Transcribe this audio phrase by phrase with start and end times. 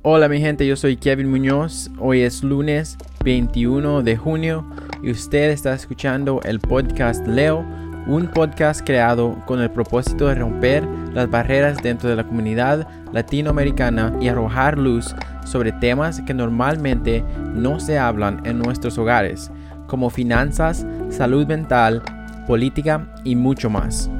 [0.00, 1.90] Hola mi gente, yo soy Kevin Muñoz.
[1.98, 4.66] Hoy es lunes 21 de junio
[5.02, 7.66] y usted está escuchando el podcast Leo
[8.08, 14.14] un podcast creado con el propósito de romper las barreras dentro de la comunidad latinoamericana
[14.20, 17.22] y arrojar luz sobre temas que normalmente
[17.54, 19.50] no se hablan en nuestros hogares,
[19.86, 22.02] como finanzas, salud mental,
[22.46, 24.10] política y mucho más.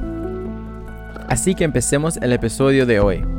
[1.27, 3.38] Así que empecemos el episodio de hoy.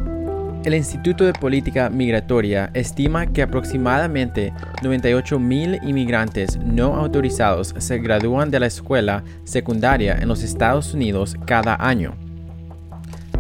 [0.63, 8.61] El Instituto de Política Migratoria estima que aproximadamente 98.000 inmigrantes no autorizados se gradúan de
[8.61, 12.15] la escuela secundaria en los Estados Unidos cada año.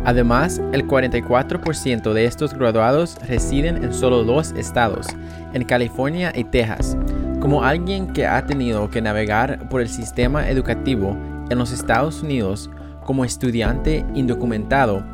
[0.06, 5.06] Además, el 44% de estos graduados residen en solo dos estados,
[5.52, 6.96] en California y Texas.
[7.38, 11.18] Como alguien que ha tenido que navegar por el sistema educativo
[11.50, 12.70] en los Estados Unidos
[13.04, 15.04] como estudiante indocumentado,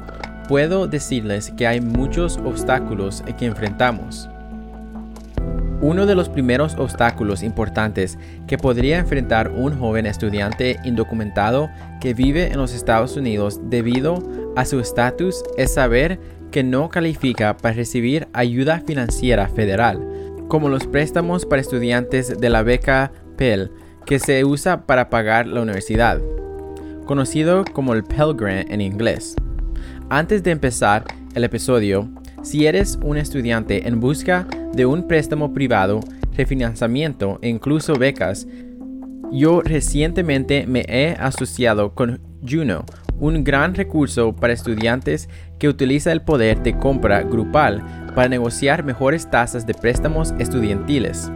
[0.49, 4.29] puedo decirles que hay muchos obstáculos que enfrentamos.
[5.81, 11.69] Uno de los primeros obstáculos importantes que podría enfrentar un joven estudiante indocumentado
[12.01, 14.23] que vive en los Estados Unidos debido
[14.57, 16.19] a su estatus es saber
[16.51, 20.01] que no califica para recibir ayuda financiera federal,
[20.49, 23.71] como los préstamos para estudiantes de la beca Pell
[24.07, 26.21] que se usa para pagar la universidad,
[27.05, 29.37] conocido como el Pell Grant en inglés.
[30.09, 31.05] Antes de empezar
[31.35, 32.09] el episodio,
[32.41, 35.99] si eres un estudiante en busca de un préstamo privado,
[36.37, 38.47] refinanciamiento e incluso becas,
[39.33, 42.85] yo recientemente me he asociado con Juno,
[43.19, 47.83] un gran recurso para estudiantes que utiliza el poder de compra grupal
[48.15, 51.33] para negociar mejores tasas de préstamos estudiantiles.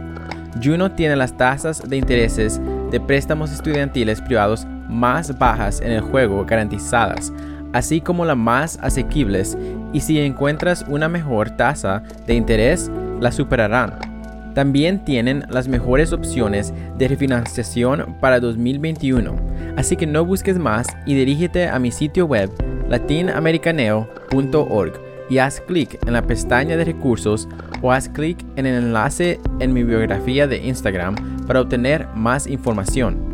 [0.63, 6.45] Juno tiene las tasas de intereses de préstamos estudiantiles privados más bajas en el juego
[6.45, 7.33] garantizadas,
[7.73, 9.57] así como las más asequibles,
[9.93, 14.11] y si encuentras una mejor tasa de interés, la superarán.
[14.53, 19.35] También tienen las mejores opciones de refinanciación para 2021,
[19.77, 22.51] así que no busques más y dirígete a mi sitio web
[22.89, 24.93] latinamericaneo.org
[25.29, 27.47] y haz clic en la pestaña de recursos
[27.81, 31.15] o haz clic en el enlace en mi biografía de Instagram
[31.47, 33.31] para obtener más información.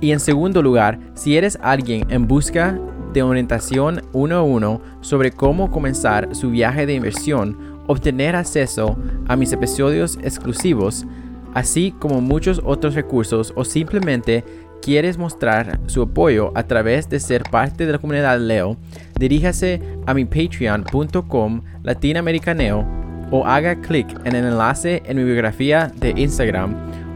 [0.00, 2.78] Y en segundo lugar, si eres alguien en busca
[3.12, 7.56] de orientación uno a uno sobre cómo comenzar su viaje de inversión,
[7.86, 8.96] obtener acceso
[9.28, 11.06] a mis episodios exclusivos,
[11.54, 14.44] así como muchos otros recursos o simplemente
[14.82, 18.76] quieres mostrar su apoyo a través de ser parte de la comunidad Leo,
[19.18, 22.84] diríjase a mi patreon.com latinoamericaneo
[23.30, 26.74] o haga clic en el enlace en mi biografía de Instagram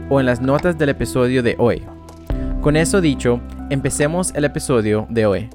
[0.09, 1.83] o en las notas del episodio de hoy.
[2.61, 5.49] Con eso dicho, empecemos el episodio de hoy.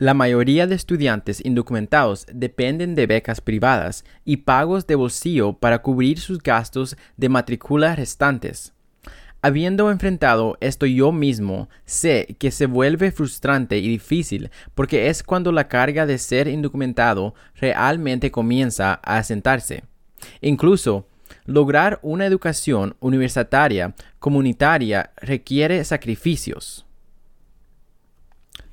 [0.00, 6.20] La mayoría de estudiantes indocumentados dependen de becas privadas y pagos de bolsillo para cubrir
[6.20, 8.74] sus gastos de matrícula restantes.
[9.42, 15.50] Habiendo enfrentado esto yo mismo, sé que se vuelve frustrante y difícil porque es cuando
[15.50, 19.82] la carga de ser indocumentado realmente comienza a asentarse.
[20.40, 21.08] Incluso,
[21.44, 26.87] lograr una educación universitaria comunitaria requiere sacrificios.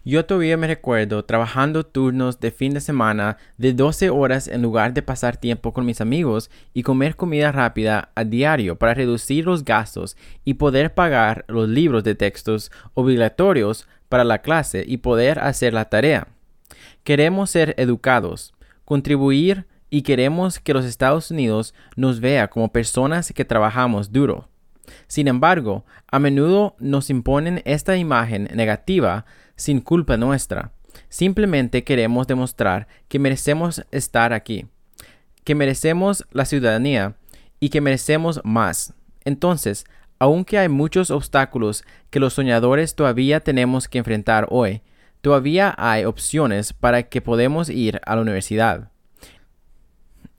[0.07, 4.93] Yo todavía me recuerdo trabajando turnos de fin de semana de 12 horas en lugar
[4.93, 9.65] de pasar tiempo con mis amigos y comer comida rápida a diario para reducir los
[9.65, 15.73] gastos y poder pagar los libros de textos obligatorios para la clase y poder hacer
[15.73, 16.27] la tarea.
[17.03, 18.53] Queremos ser educados,
[18.85, 24.49] contribuir y queremos que los Estados Unidos nos vea como personas que trabajamos duro.
[25.07, 29.25] Sin embargo, a menudo nos imponen esta imagen negativa
[29.55, 30.71] sin culpa nuestra.
[31.09, 34.65] Simplemente queremos demostrar que merecemos estar aquí,
[35.43, 37.15] que merecemos la ciudadanía
[37.59, 38.93] y que merecemos más.
[39.23, 39.85] Entonces,
[40.19, 44.81] aunque hay muchos obstáculos que los soñadores todavía tenemos que enfrentar hoy,
[45.21, 48.91] todavía hay opciones para que podamos ir a la universidad.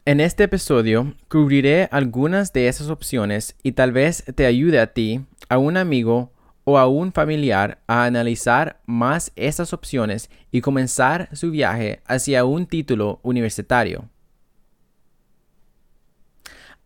[0.04, 5.24] En este episodio cubriré algunas de esas opciones y tal vez te ayude a ti,
[5.48, 6.30] a un amigo
[6.68, 12.66] o a un familiar a analizar más estas opciones y comenzar su viaje hacia un
[12.66, 14.08] título universitario.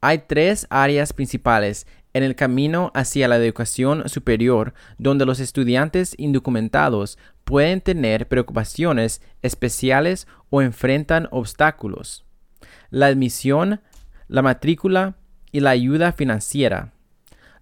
[0.02, 7.18] Hay tres áreas principales en el camino hacia la educación superior, donde los estudiantes indocumentados
[7.44, 12.26] pueden tener preocupaciones especiales o enfrentan obstáculos.
[12.90, 13.80] La admisión,
[14.28, 15.16] la matrícula
[15.52, 16.92] y la ayuda financiera.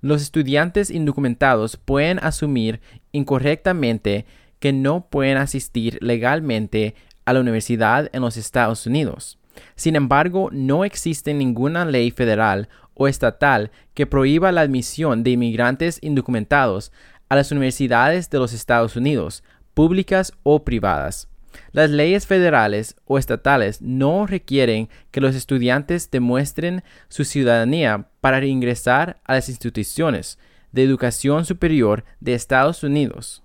[0.01, 2.81] Los estudiantes indocumentados pueden asumir
[3.13, 4.27] incorrectamente
[4.61, 9.39] que no pueden asistir legalmente a la universidad en los Estados Unidos.
[9.75, 15.99] Sin embargo, no existe ninguna ley federal o estatal que prohíba la admisión de inmigrantes
[16.01, 16.93] indocumentados
[17.29, 19.43] a las universidades de los Estados Unidos,
[19.75, 21.29] públicas o privadas.
[21.73, 29.21] Las leyes federales o estatales no requieren que los estudiantes demuestren su ciudadanía para ingresar
[29.25, 30.39] a las instituciones
[30.73, 33.43] de educación superior de Estados Unidos.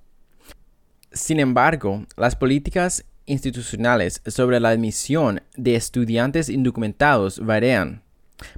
[1.11, 8.01] Sin embargo, las políticas institucionales sobre la admisión de estudiantes indocumentados varían.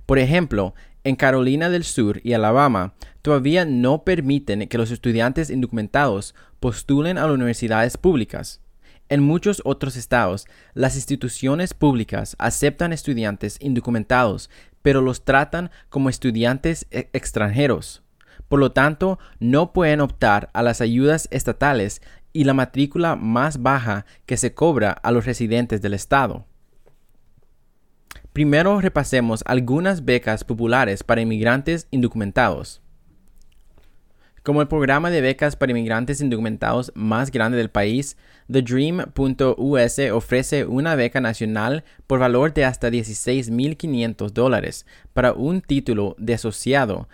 [0.05, 6.33] Por ejemplo, en Carolina del Sur y Alabama todavía no permiten que los estudiantes indocumentados
[6.59, 8.61] postulen a las universidades públicas.
[9.07, 14.49] En muchos otros estados, las instituciones públicas aceptan estudiantes indocumentados,
[14.81, 18.03] pero los tratan como estudiantes e-, extranjeros.
[18.47, 22.01] Por lo tanto, no pueden optar a las ayudas estatales
[22.33, 26.45] y la matrícula más baja que se cobra a los residentes del estado.
[28.33, 32.81] Primero repasemos algunas becas populares para inmigrantes indocumentados.
[34.45, 38.15] Como el programa de becas para inmigrantes indocumentados más grande del país,
[38.47, 46.35] TheDream.us ofrece una beca nacional por valor de hasta 16.500 dólares para un título de
[46.35, 47.09] asociado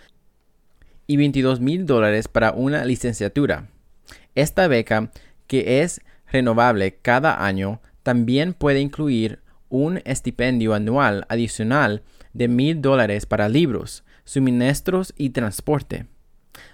[1.06, 3.70] y 22.000 dólares para una licenciatura.
[4.34, 5.10] Esta beca,
[5.46, 9.40] que es renovable cada año, también puede incluir
[9.70, 12.02] un estipendio anual adicional
[12.34, 16.11] de mil dólares para libros, suministros y transporte.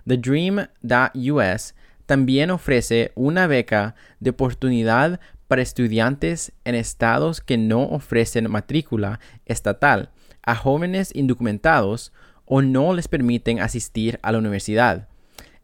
[0.06, 1.74] The Dream.us
[2.06, 10.10] también ofrece una beca de oportunidad para estudiantes en estados que no ofrecen matrícula estatal
[10.42, 12.12] a jóvenes indocumentados
[12.44, 15.08] o no les permiten asistir a la universidad.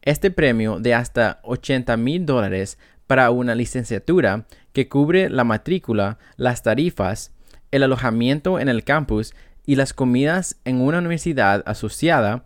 [0.02, 6.62] Este premio de hasta 80 mil dólares para una licenciatura que cubre la matrícula, las
[6.62, 7.32] tarifas,
[7.70, 9.34] el alojamiento en el campus
[9.64, 12.44] y las comidas en una universidad asociada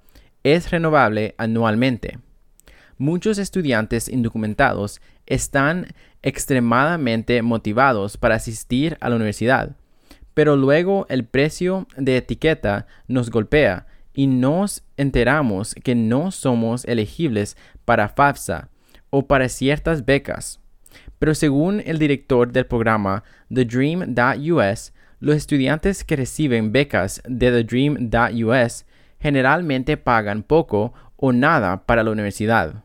[0.55, 2.19] es renovable anualmente.
[2.97, 5.89] Muchos estudiantes indocumentados están
[6.23, 9.77] extremadamente motivados para asistir a la universidad,
[10.35, 17.57] pero luego el precio de etiqueta nos golpea y nos enteramos que no somos elegibles
[17.85, 18.69] para FAFSA
[19.11, 20.61] o para ciertas becas.
[21.19, 23.23] Pero según el director del programa
[23.53, 28.85] The Dream.us, los estudiantes que reciben becas de The Dream.us
[29.21, 32.85] generalmente pagan poco o nada para la universidad.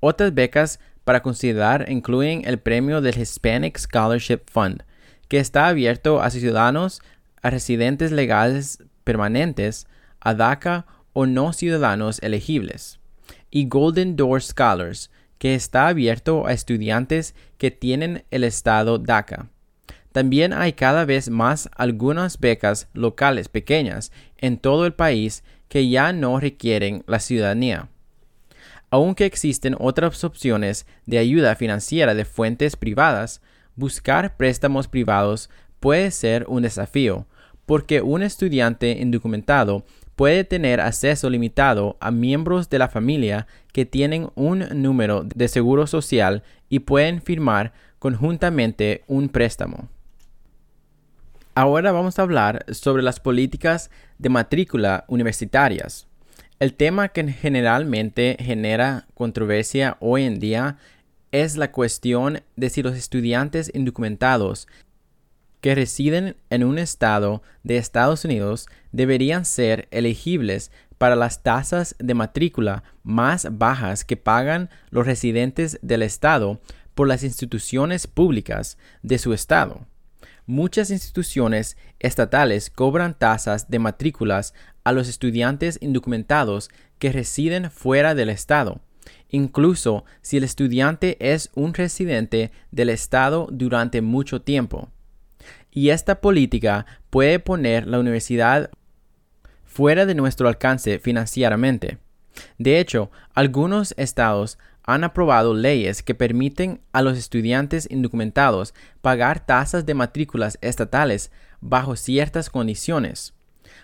[0.00, 4.82] Otras becas para considerar incluyen el premio del Hispanic Scholarship Fund,
[5.28, 7.02] que está abierto a ciudadanos,
[7.42, 9.86] a residentes legales permanentes,
[10.20, 13.00] a DACA o no ciudadanos elegibles,
[13.50, 19.48] y Golden Door Scholars, que está abierto a estudiantes que tienen el estado DACA.
[20.12, 26.12] También hay cada vez más algunas becas locales pequeñas en todo el país que ya
[26.12, 27.88] no requieren la ciudadanía.
[28.90, 33.42] Aunque existen otras opciones de ayuda financiera de fuentes privadas,
[33.76, 37.26] buscar préstamos privados puede ser un desafío,
[37.66, 39.84] porque un estudiante indocumentado
[40.16, 45.86] puede tener acceso limitado a miembros de la familia que tienen un número de seguro
[45.86, 49.88] social y pueden firmar conjuntamente un préstamo.
[51.58, 56.06] Ahora vamos a hablar sobre las políticas de matrícula universitarias.
[56.60, 60.76] El tema que generalmente genera controversia hoy en día
[61.32, 64.68] es la cuestión de si los estudiantes indocumentados
[65.60, 72.14] que residen en un estado de Estados Unidos deberían ser elegibles para las tasas de
[72.14, 76.60] matrícula más bajas que pagan los residentes del estado
[76.94, 79.88] por las instituciones públicas de su estado.
[80.48, 84.52] Muchas instituciones estatales cobran tasas de matrículas
[84.82, 88.80] a los estudiantes indocumentados que residen fuera del estado,
[89.28, 94.88] incluso si el estudiante es un residente del estado durante mucho tiempo
[95.70, 98.70] y esta política puede poner la universidad
[99.64, 101.98] fuera de nuestro alcance financieramente.
[102.58, 104.58] De hecho, algunos estados
[104.88, 111.30] han aprobado leyes que permiten a los estudiantes indocumentados pagar tasas de matrículas estatales
[111.60, 113.34] bajo ciertas condiciones.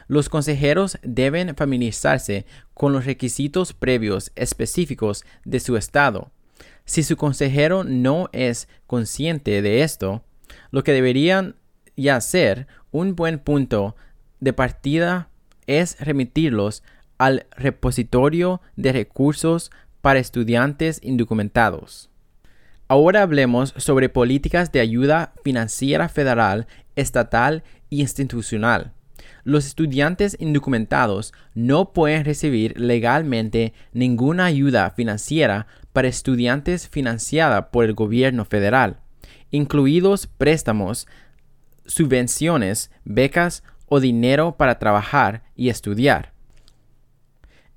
[0.09, 6.31] Los consejeros deben familiarizarse con los requisitos previos específicos de su estado.
[6.87, 10.25] Si su consejero no es consciente de esto,
[10.71, 11.57] lo que deberían
[11.99, 13.95] ya ser un buen punto
[14.41, 15.29] de partida
[15.67, 16.83] es remitirlos
[17.19, 19.71] al repositorio de recursos
[20.05, 22.11] para estudiantes indocumentados.
[22.89, 28.93] Ahora hablemos sobre políticas de ayuda financiera federal, estatal e institucional.
[29.45, 37.95] Los estudiantes indocumentados no pueden recibir legalmente ninguna ayuda financiera para estudiantes financiada por el
[37.95, 38.99] gobierno federal,
[39.51, 41.09] incluidos préstamos,
[41.87, 46.34] subvenciones, becas o dinero para trabajar y estudiar.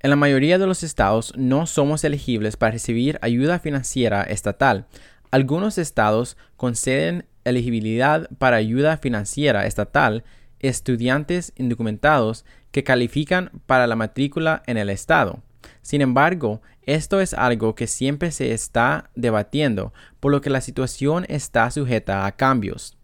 [0.00, 4.86] En la mayoría de los estados no somos elegibles para recibir ayuda financiera estatal.
[5.32, 10.22] Algunos estados conceden elegibilidad para ayuda financiera estatal
[10.60, 15.42] estudiantes indocumentados que califican para la matrícula en el estado.
[15.82, 21.26] Sin embargo, esto es algo que siempre se está debatiendo, por lo que la situación
[21.28, 22.96] está sujeta a cambios.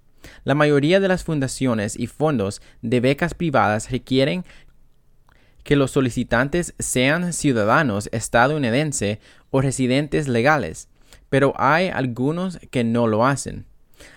[0.44, 4.44] La mayoría de las fundaciones y fondos de becas privadas requieren
[5.64, 9.18] que los solicitantes sean ciudadanos estadounidenses
[9.50, 10.88] o residentes legales,
[11.30, 13.66] pero hay algunos que no lo hacen.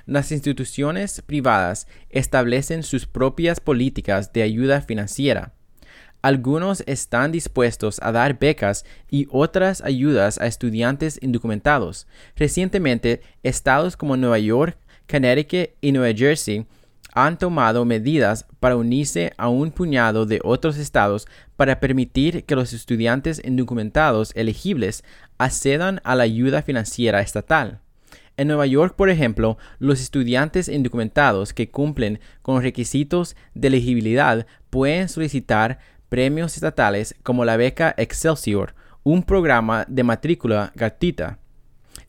[0.05, 5.53] Las instituciones privadas establecen sus propias políticas de ayuda financiera.
[6.21, 12.07] Algunos están dispuestos a dar becas y otras ayudas a estudiantes indocumentados.
[12.35, 14.77] Recientemente, estados como Nueva York,
[15.09, 16.65] Connecticut y Nueva Jersey
[17.25, 22.73] han tomado medidas para unirse a un puñado de otros estados para permitir que los
[22.73, 25.03] estudiantes indocumentados elegibles
[25.39, 27.79] accedan a la ayuda financiera estatal.
[28.37, 35.09] En Nueva York, por ejemplo, los estudiantes indocumentados que cumplen con requisitos de elegibilidad pueden
[35.09, 41.39] solicitar premios estatales como la beca Excelsior, un programa de matrícula gratuita.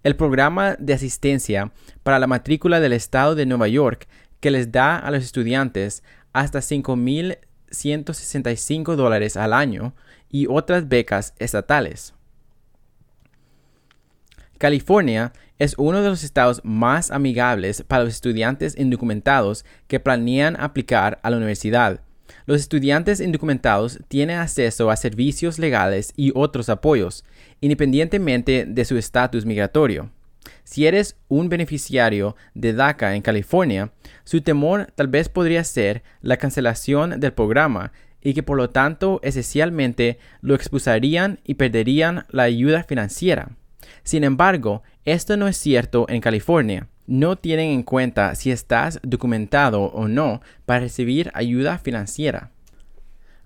[0.03, 1.73] El programa de asistencia
[2.03, 4.07] para la matrícula del estado de Nueva York
[4.41, 6.03] que les da a los estudiantes
[6.33, 9.95] hasta 5.165 dólares al año
[10.31, 12.15] y otras becas estatales.
[14.59, 21.19] California es uno de los estados más amigables para los estudiantes indocumentados que planean aplicar
[21.23, 22.01] a la universidad.
[22.47, 27.25] Los estudiantes indocumentados tienen acceso a servicios legales y otros apoyos,
[27.61, 30.11] independientemente de su estatus migratorio.
[30.65, 33.93] Si eres un beneficiario de DACA en California,
[34.25, 37.93] su temor tal vez podría ser la cancelación del programa
[38.23, 43.51] y que por lo tanto esencialmente lo expulsarían y perderían la ayuda financiera.
[44.03, 46.89] Sin embargo, esto no es cierto en California.
[47.07, 52.51] No tienen en cuenta si estás documentado o no para recibir ayuda financiera.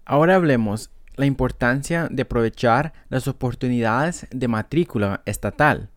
[0.05, 5.92] Ahora hablemos la importancia de aprovechar las oportunidades de matrícula estatal.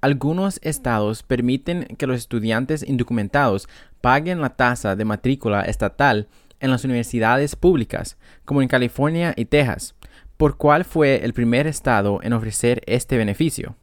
[0.00, 3.68] Algunos estados permiten que los estudiantes indocumentados
[4.00, 6.28] paguen la tasa de matrícula estatal
[6.60, 9.94] en las universidades públicas, como en California y Texas,
[10.36, 13.76] por cual fue el primer estado en ofrecer este beneficio.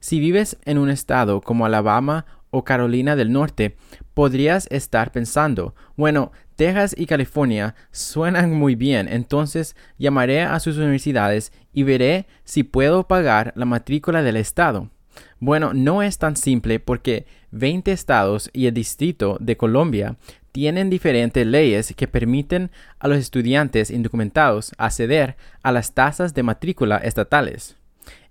[0.00, 3.76] Si vives en un estado como Alabama o Carolina del Norte,
[4.14, 11.52] podrías estar pensando, bueno, Texas y California suenan muy bien, entonces llamaré a sus universidades
[11.72, 14.90] y veré si puedo pagar la matrícula del estado.
[15.42, 20.14] Bueno, no es tan simple porque 20 estados y el Distrito de Colombia
[20.52, 22.70] tienen diferentes leyes que permiten
[23.00, 25.34] a los estudiantes indocumentados acceder
[25.64, 27.74] a las tasas de matrícula estatales.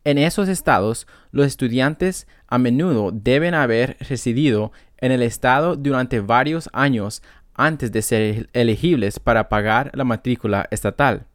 [0.06, 6.70] En esos estados, los estudiantes a menudo deben haber residido en el estado durante varios
[6.72, 7.22] años
[7.56, 11.26] antes de ser elegibles para pagar la matrícula estatal.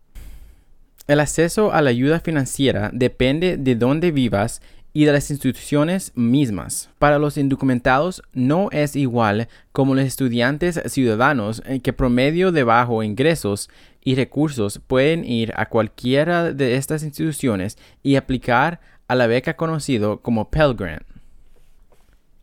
[1.07, 4.61] El acceso a la ayuda financiera depende de dónde vivas
[4.97, 6.89] y de las instituciones mismas.
[6.99, 13.03] Para los indocumentados no es igual como los estudiantes ciudadanos eh, que promedio de bajo
[13.03, 13.69] ingresos
[14.03, 20.23] y recursos pueden ir a cualquiera de estas instituciones y aplicar a la beca conocido
[20.23, 21.05] como Pell Grant.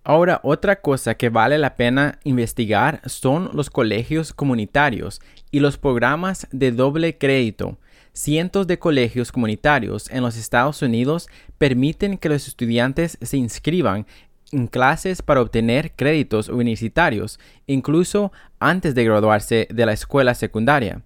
[0.03, 6.47] Ahora, otra cosa que vale la pena investigar son los colegios comunitarios y los programas
[6.51, 7.79] de doble crédito
[8.13, 11.27] cientos de colegios comunitarios en los Estados Unidos
[11.57, 14.05] permiten que los estudiantes se inscriban
[14.51, 21.01] en clases para obtener créditos universitarios, incluso antes de graduarse de la escuela secundaria.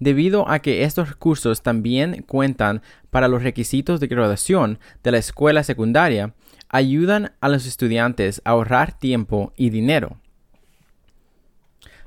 [0.00, 5.62] Debido a que estos recursos también cuentan para los requisitos de graduación de la escuela
[5.62, 6.34] secundaria,
[6.68, 10.18] ayudan a los estudiantes a ahorrar tiempo y dinero.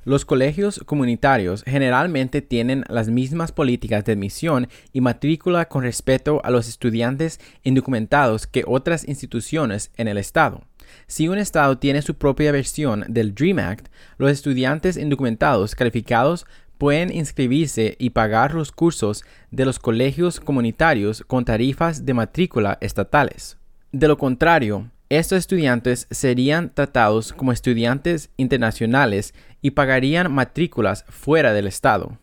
[0.04, 6.50] Los colegios comunitarios generalmente tienen las mismas políticas de admisión y matrícula con respecto a
[6.50, 10.64] los estudiantes indocumentados que otras instituciones en el estado.
[11.06, 16.48] Si un estado tiene su propia versión del DREAM Act, los estudiantes indocumentados calificados
[16.80, 23.60] pueden inscribirse y pagar los cursos de los colegios comunitarios con tarifas de matrícula estatales.
[23.92, 31.68] De lo contrario, estos estudiantes serían tratados como estudiantes internacionales y pagarían matrículas fuera del
[31.68, 32.18] Estado.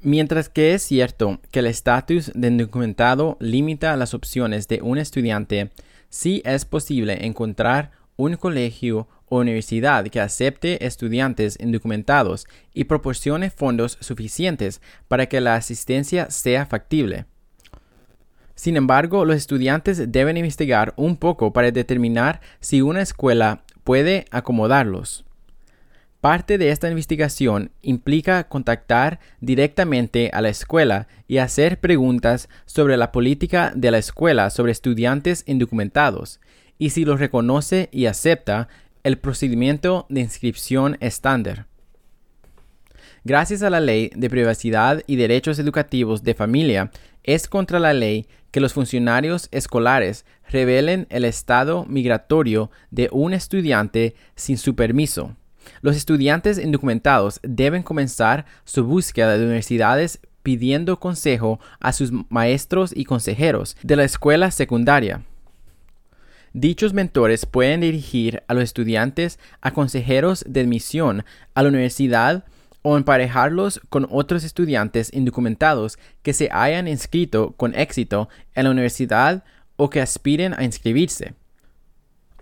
[0.00, 5.72] Mientras que es cierto que el estatus de indocumentado limita las opciones de un estudiante,
[6.08, 13.98] sí es posible encontrar un colegio o universidad que acepte estudiantes indocumentados y proporcione fondos
[14.00, 17.26] suficientes para que la asistencia sea factible.
[18.60, 25.24] Sin embargo, los estudiantes deben investigar un poco para determinar si una escuela puede acomodarlos.
[26.20, 33.12] Parte de esta investigación implica contactar directamente a la escuela y hacer preguntas sobre la
[33.12, 36.38] política de la escuela sobre estudiantes indocumentados
[36.76, 38.68] y si los reconoce y acepta
[39.04, 41.64] el procedimiento de inscripción estándar.
[43.22, 46.90] Gracias a la Ley de Privacidad y Derechos Educativos de Familia,
[47.24, 54.14] es contra la ley que los funcionarios escolares revelen el estado migratorio de un estudiante
[54.34, 55.36] sin su permiso.
[55.82, 63.04] Los estudiantes indocumentados deben comenzar su búsqueda de universidades pidiendo consejo a sus maestros y
[63.04, 65.22] consejeros de la escuela secundaria.
[66.52, 71.24] Dichos mentores pueden dirigir a los estudiantes a consejeros de admisión
[71.54, 72.44] a la universidad
[72.82, 79.44] o emparejarlos con otros estudiantes indocumentados que se hayan inscrito con éxito en la universidad
[79.76, 81.34] o que aspiren a inscribirse.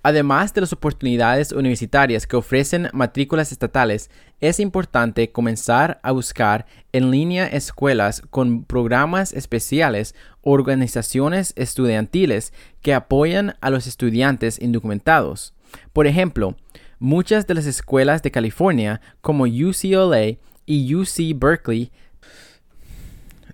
[0.02, 7.10] Además de las oportunidades universitarias que ofrecen matrículas estatales, es importante comenzar a buscar en
[7.10, 15.52] línea escuelas con programas especiales o organizaciones estudiantiles que apoyan a los estudiantes indocumentados.
[15.92, 16.56] Por ejemplo,
[17.00, 21.92] Muchas de las escuelas de California, como UCLA y UC Berkeley,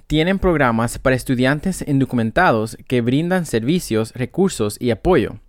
[0.06, 5.40] tienen programas para estudiantes indocumentados que brindan servicios, recursos y apoyo.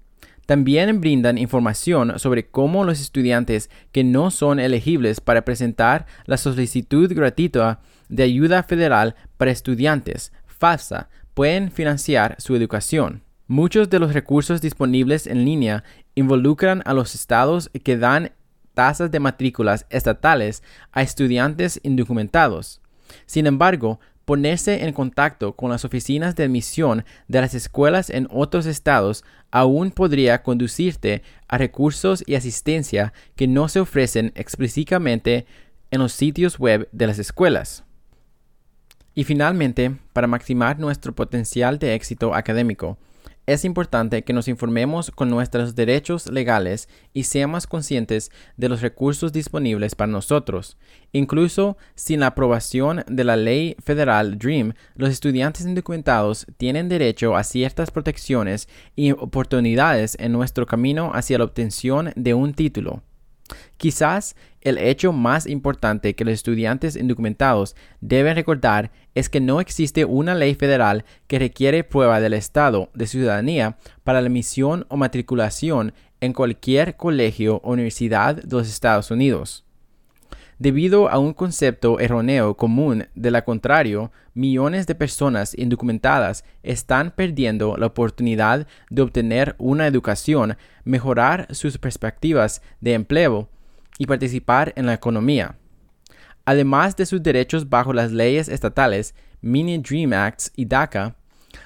[0.46, 7.12] También brindan información sobre cómo los estudiantes que no son elegibles para presentar la solicitud
[7.14, 7.80] gratuita
[8.10, 13.24] de ayuda federal para estudiantes, FAFSA, pueden financiar su educación.
[13.48, 15.84] Muchos de los recursos disponibles en línea
[16.16, 18.32] involucran a los estados que dan
[18.74, 22.82] tasas de matrículas estatales a estudiantes indocumentados.
[23.26, 28.66] Sin embargo, ponerse en contacto con las oficinas de admisión de las escuelas en otros
[28.66, 35.46] estados aún podría conducirte a recursos y asistencia que no se ofrecen explícitamente
[35.92, 37.84] en los sitios web de las escuelas.
[39.14, 42.98] Y finalmente, para maximizar nuestro potencial de éxito académico,
[43.48, 49.32] es importante que nos informemos con nuestros derechos legales y seamos conscientes de los recursos
[49.32, 50.78] disponibles para nosotros.
[51.12, 57.44] Incluso sin la aprobación de la ley federal DREAM, los estudiantes indocumentados tienen derecho a
[57.44, 63.04] ciertas protecciones y oportunidades en nuestro camino hacia la obtención de un título.
[63.78, 70.06] Quizás el hecho más importante que los estudiantes indocumentados deben recordar es que no existe
[70.06, 75.94] una ley federal que requiere prueba del estado de ciudadanía para la admisión o matriculación
[76.22, 79.65] en cualquier colegio o universidad de los Estados Unidos.
[80.58, 87.76] Debido a un concepto erróneo común de lo contrario, millones de personas indocumentadas están perdiendo
[87.76, 93.50] la oportunidad de obtener una educación, mejorar sus perspectivas de empleo
[93.98, 95.58] y participar en la economía.
[96.46, 101.18] Además de sus derechos bajo las leyes estatales, Mini Dream Acts y DACA,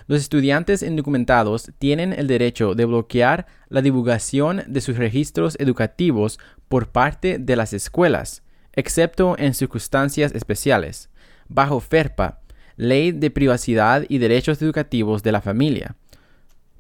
[0.08, 6.89] los estudiantes indocumentados tienen el derecho de bloquear la divulgación de sus registros educativos por
[6.89, 8.43] parte de las escuelas,
[8.80, 11.10] excepto en circunstancias especiales,
[11.48, 12.39] bajo FERPA,
[12.78, 15.96] Ley de Privacidad y Derechos Educativos de la Familia.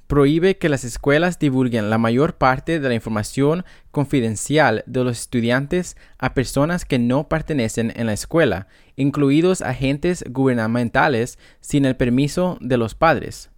[0.07, 5.97] Prohíbe que las escuelas divulguen la mayor parte de la información confidencial de los estudiantes
[6.17, 12.77] a personas que no pertenecen en la escuela, incluidos agentes gubernamentales sin el permiso de
[12.77, 13.51] los padres.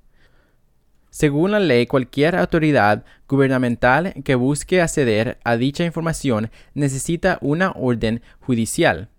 [1.12, 8.21] Según la ley, cualquier autoridad gubernamental que busque acceder a dicha información necesita una orden
[8.39, 9.10] judicial.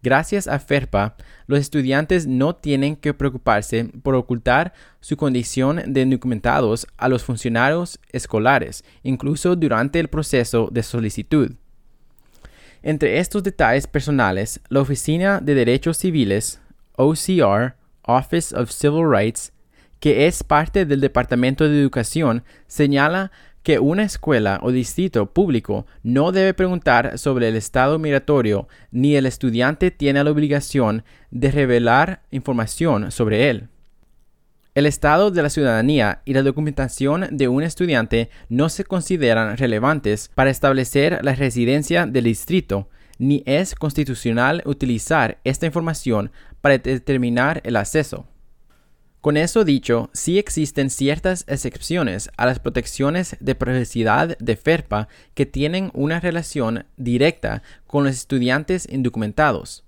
[0.00, 1.16] Gracias a FERPA,
[1.48, 7.98] los estudiantes no tienen que preocuparse por ocultar su condición de indocumentados a los funcionarios
[8.12, 11.56] escolares, incluso durante el proceso de solicitud.
[12.82, 16.60] Entre estos detalles personales, la Oficina de Derechos Civiles,
[16.96, 19.52] OCR, Office of Civil Rights,
[20.00, 23.30] que es parte del Departamento de Educación, señala
[23.62, 29.26] que una escuela o distrito público no debe preguntar sobre el estado migratorio ni el
[29.26, 33.68] estudiante tiene la obligación de revelar información sobre él.
[34.74, 40.30] El estado de la ciudadanía y la documentación de un estudiante no se consideran relevantes
[40.34, 46.30] para establecer la residencia del distrito, ni es constitucional utilizar esta información
[46.62, 48.29] para determinar el acceso.
[49.20, 55.44] Con eso dicho, sí existen ciertas excepciones a las protecciones de privacidad de FERPA que
[55.44, 59.84] tienen una relación directa con los estudiantes indocumentados.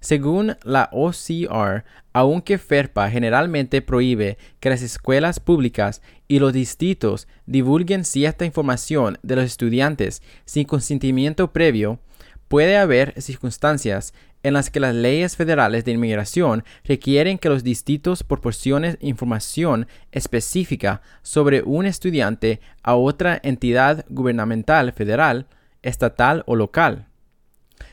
[0.00, 8.04] Según la OCR, aunque FERPA generalmente prohíbe que las escuelas públicas y los distritos divulguen
[8.04, 12.00] cierta información de los estudiantes sin consentimiento previo,
[12.48, 14.12] puede haber circunstancias
[14.44, 21.02] en las que las leyes federales de inmigración requieren que los distritos proporcionen información específica
[21.22, 25.46] sobre un estudiante a otra entidad gubernamental federal,
[25.82, 27.06] estatal o local.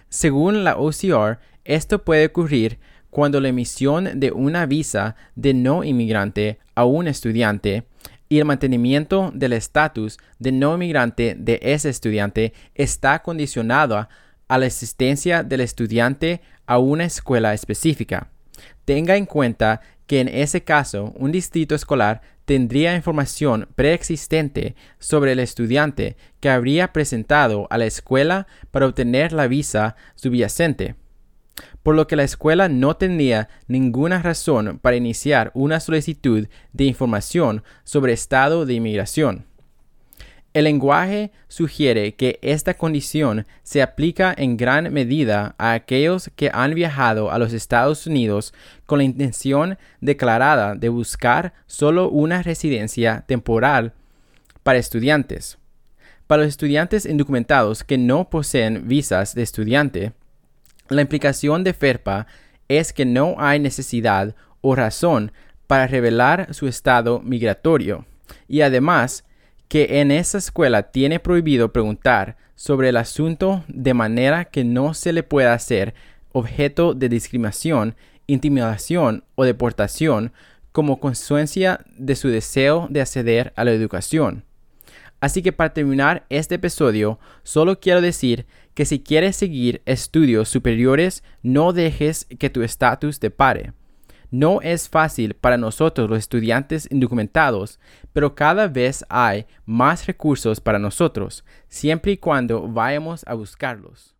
[0.09, 6.59] Según la OCR, esto puede ocurrir cuando la emisión de una visa de no inmigrante
[6.75, 7.85] a un estudiante
[8.27, 14.09] y el mantenimiento del estatus de no inmigrante de ese estudiante está condicionado a
[14.57, 18.29] la asistencia del estudiante a una escuela específica.
[18.85, 25.39] Tenga en cuenta que en ese caso un distrito escolar tendría información preexistente sobre el
[25.39, 30.95] estudiante que habría presentado a la escuela para obtener la visa subyacente,
[31.83, 37.63] por lo que la escuela no tendría ninguna razón para iniciar una solicitud de información
[37.83, 39.45] sobre estado de inmigración.
[40.53, 46.75] El lenguaje sugiere que esta condición se aplica en gran medida a aquellos que han
[46.75, 48.53] viajado a los Estados Unidos
[48.85, 53.93] con la intención declarada de buscar solo una residencia temporal
[54.63, 55.57] para estudiantes.
[56.27, 60.11] Para los estudiantes indocumentados que no poseen visas de estudiante,
[60.89, 62.27] la implicación de FERPA
[62.67, 65.31] es que no hay necesidad o razón
[65.67, 68.05] para revelar su estado migratorio
[68.49, 69.23] y además
[69.71, 75.13] que en esa escuela tiene prohibido preguntar sobre el asunto de manera que no se
[75.13, 75.93] le pueda hacer
[76.33, 77.95] objeto de discriminación,
[78.27, 80.33] intimidación o deportación
[80.73, 84.43] como consecuencia de su deseo de acceder a la educación.
[85.21, 91.23] Así que para terminar este episodio, solo quiero decir que si quieres seguir estudios superiores,
[91.43, 93.71] no dejes que tu estatus te pare.
[94.31, 97.81] No es fácil para nosotros los estudiantes indocumentados,
[98.13, 104.15] pero cada vez hay más recursos para nosotros, siempre y cuando vayamos a buscarlos.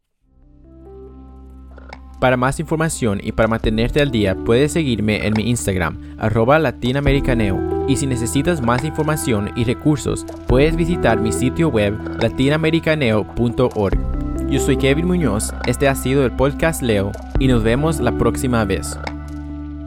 [2.19, 7.86] Para más información y para mantenerte al día, puedes seguirme en mi Instagram, arroba latinoamericaneo.
[7.88, 14.50] Y si necesitas más información y recursos, puedes visitar mi sitio web latinoamericaneo.org.
[14.50, 18.65] Yo soy Kevin Muñoz, este ha sido el podcast Leo, y nos vemos la próxima
[18.65, 19.00] vez.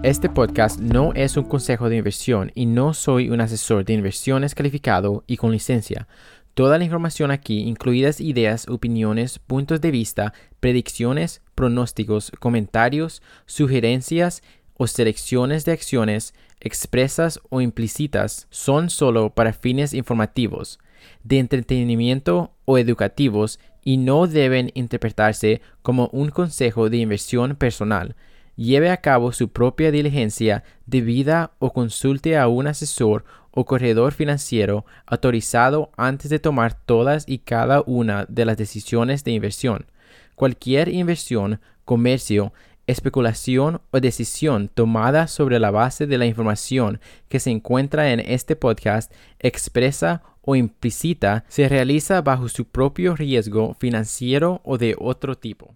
[0.05, 4.55] Este podcast no es un consejo de inversión y no soy un asesor de inversiones
[4.55, 6.09] calificado y con licencia.
[6.53, 14.43] Toda la información aquí, incluidas ideas, opiniones, puntos de vista, predicciones, pronósticos, comentarios, sugerencias
[14.75, 20.81] o selecciones de acciones expresas o implícitas, son solo para fines informativos,
[21.23, 28.17] de entretenimiento o educativos y no deben interpretarse como un consejo de inversión personal
[28.57, 34.85] lleve a cabo su propia diligencia debida o consulte a un asesor o corredor financiero
[35.07, 39.87] autorizado antes de tomar todas y cada una de las decisiones de inversión.
[40.35, 42.53] Cualquier inversión, comercio,
[42.87, 48.57] especulación o decisión tomada sobre la base de la información que se encuentra en este
[48.57, 55.75] podcast expresa o implícita se realiza bajo su propio riesgo financiero o de otro tipo.